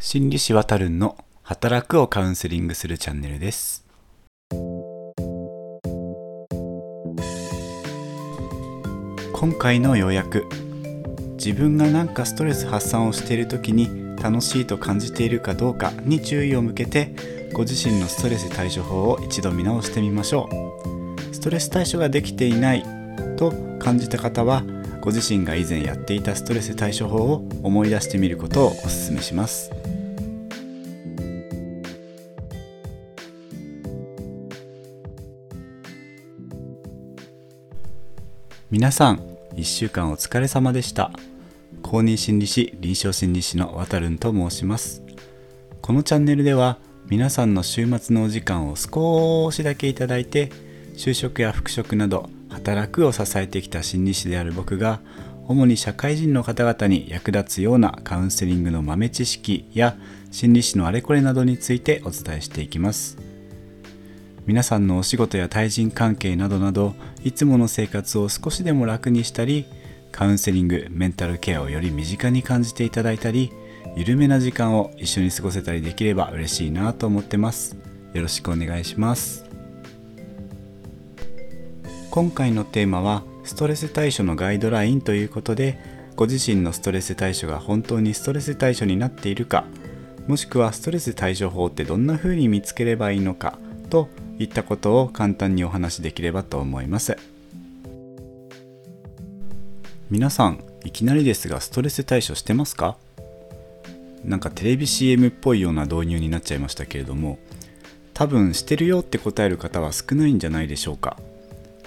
[0.00, 3.84] 心理師わたるんの働くをカウンセリングするチャンネルです。
[9.32, 10.46] 今回の要約
[11.32, 21.34] 自分が何かストレス発散をしている時に楽しいと感じているかどうかに注意を向けてご自身のストレス対処法を一度見直してみましょう。
[21.34, 22.84] ストレス対処ができていない
[23.36, 24.62] と感じた方は
[25.00, 29.77] ご自身が以前やっていたストレス対処法を思い出してみることをお勧めします。
[38.70, 39.16] 皆さん
[39.54, 41.10] 1週間お疲れ様でした。
[41.82, 45.02] 公認心理師臨床心理師のわたるんと申します。
[45.80, 50.50] このチャンネルでは皆さんの週末のお時間を少しだけいただいて
[50.96, 55.00] 就職や復職など働くを支えてきた心理師である僕が
[55.46, 59.96] 主に社会人の方々に役立つようなカウンセリングの豆知識や
[60.30, 63.16] 心理師のあれこれなどについてお伝えしていきます。
[64.48, 69.66] 皆さんのお仕事や対人関係などなどいつもの生活を少しでも楽にしたり
[70.10, 73.52] カウンセリングメンタルケアをより身近に感じていただいたり
[73.94, 77.76] 緩めな時間を一緒に過ごせたりできれば嬉しいなと思ってます。
[78.14, 79.44] よろしくお願いします。
[82.10, 85.78] 今回のテーマはストレス対処のガイドラインということで
[86.16, 89.66] ご自身のストレス対処が本当にストレス対処になっているか
[90.26, 93.58] もしくはストレス対処法ってどんな風に見つければいいのか
[93.88, 94.08] と
[94.38, 97.16] いったことを簡単にお話しできればと思います。
[100.10, 102.96] 皆さんいきなりですがストレス対処してますか？
[104.24, 107.38] なんかテレビ CM っぽいような導入になっちゃいましたけれども
[108.14, 111.16] 多分してるよって答える方は少ないんじゃないでしょうか。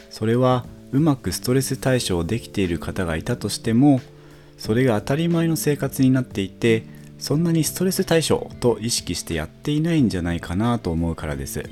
[0.09, 4.01] それはうまくストレス対処をできている方がいたとしても
[4.57, 6.83] それが当たり前の生活になっていて
[7.17, 11.63] そんなにストレス対処と意識してやっていないんじゃないかなと思うからです。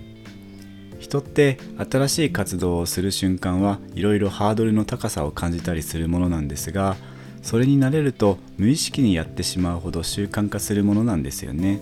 [1.00, 1.58] 人って
[1.89, 6.97] 新しい活動をする瞬間はいろいろハードルの高さを感じたりするものなんですが
[7.41, 11.79] それに慣れると無意識にやってしまうほど習慣化するものなんですよね。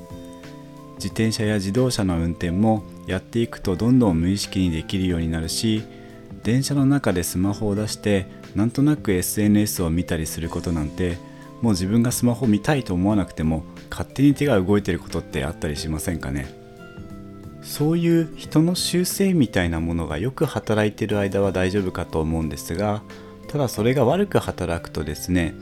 [0.98, 5.84] 自転車や自動車の運転もやっていくとどんどん無意識にできるようになるし
[6.44, 8.26] 電車の中でスマホを出して
[8.56, 11.18] なんとなく SNS を見たりすることなんて
[11.62, 16.67] もう自分がスマホ見たいと思わなくても勝手に手が動いてることってあったりしませんかね？
[17.68, 23.04] そういう人の習性みたいなものがよく働いてる間は大丈夫かと思うんですが
[23.50, 25.54] ただそれが悪く働くとですね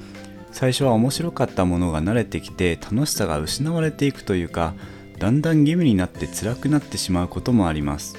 [0.52, 4.76] 最初は面白かったものが慣れてきて楽しさが失われていくというか
[5.18, 8.16] だんだん義務になって辛くなってしまうこともあります。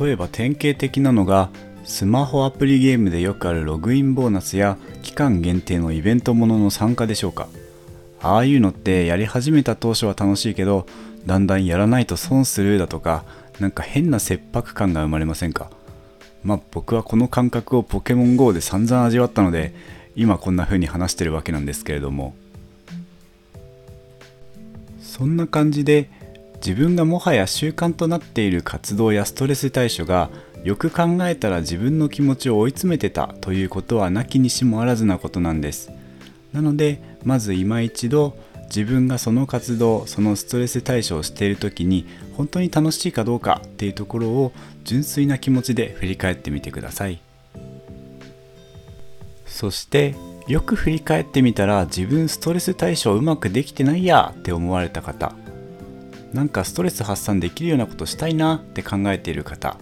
[0.00, 1.50] 例えば典型的なのが
[1.84, 7.48] スマホアプリゲームでよくあるログインボーナスや期間限定のイベントものの参加でしょうか。
[8.20, 10.86] ああいうのってやり始めた当初は楽しいけど
[11.28, 13.24] だんだんやらないと損するだとか
[13.60, 15.70] なんか変な切迫感が生まれませんか？
[16.42, 19.74] まあ僕はこの感覚をポケモン GO で散々味わったので
[20.16, 22.34] 今こんな風に話してるわけなんですけれども。
[25.00, 26.10] そんな感じで
[26.64, 30.30] 自分がもはや習慣となっている活動やストレス対処が
[30.64, 35.90] よく考えたら自分の気持ちを追い詰めてたということはなきにしもあらずなことなんです。
[36.52, 38.36] なのでまず今一度
[38.68, 42.06] 自分がその活動そのストレス対処をしている時に
[42.36, 44.52] 本当に楽しいかどうかっていうところを
[44.84, 47.20] 純粋な気持ちで振り返ってみてください。
[49.46, 50.14] そして
[50.46, 55.34] よく振り返ってみたら自分ストレス対処うまくできてないやって思われた方。
[56.32, 59.78] なんかストレス発散できるようなことしたいなって考えている方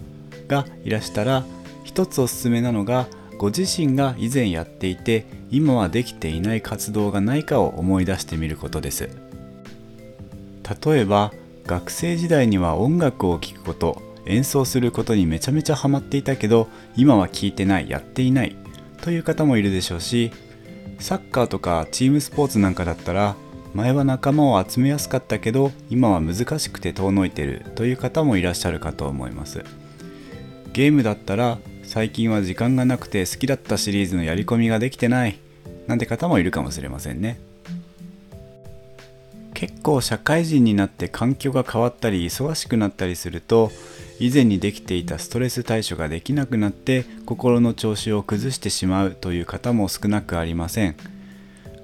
[0.47, 1.43] がいらしたら
[1.83, 9.09] 一つおすすめなのがご自身が以前やっていて今はできていない活動がないかを思い出してみることです。
[10.85, 11.31] 例えば
[11.65, 18.55] 学生時代には音楽を聴くこと演奏することにめちゃめちゃハマっていたけど今は聴いてないやっていない
[19.01, 20.31] という方もいるでしょうし
[20.99, 23.35] サッカーとかチームスポーツなんかだったら
[23.73, 29.63] 前は仲間を集めやすかったけど今は難しくて遠のいてるという方もいらっしゃるかと思います。
[30.73, 31.57] ゲームだったら
[31.87, 35.39] 最近は時間がなくて好きだったシリーズのやり込みができてない。
[35.87, 37.39] なんて方もいるかもしれませんね。
[39.53, 43.71] 結構社会人になって環境が変わったり忙しくなったりすると
[44.19, 50.95] 以前にできていたストレス対処ができなくなって心の調子を崩してしまうという方も少なくありません。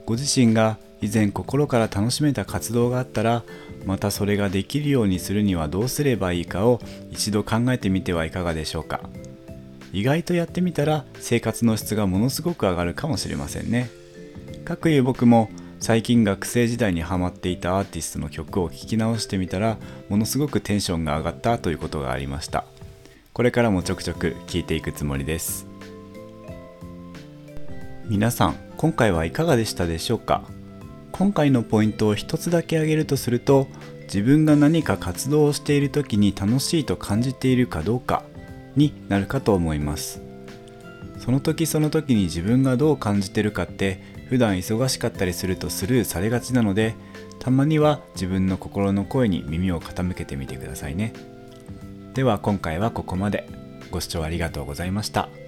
[0.05, 3.43] ご自身が以前心から楽しめた活動があったら
[3.85, 8.99] またそれができるようにするにはどうすればいいかを一度考えてみてはいかがでしょうか。
[9.93, 13.89] 意外とやってみたら生活の質がものすごく上がるかもしれませんね。
[14.65, 19.77] かくいう僕も最近学生時代にハマっていたアーティストの曲を聴き直してみたら
[20.09, 22.65] ものすごくテンションが上がったということがありました。
[23.33, 25.67] これからもちょくちょく聴いていくつもりです。
[28.07, 30.43] 皆さん今回はいかがでしたでしょうか？
[31.11, 33.67] 今回のポイントを一つだけ挙げるとすると
[34.05, 38.23] 自分が何か活動をしている時に楽しいと感じているかどうか。
[38.75, 40.21] になるかと思います。
[41.19, 46.95] その時その時に自分がどう感じてるかって普段忙しかったりするとスルーされがちなので
[47.39, 51.13] たまには自分の心の声に耳を傾けてみてくださいね。
[52.13, 53.63] では今回はここまで。
[53.93, 55.42] ご視聴ありがとうございました。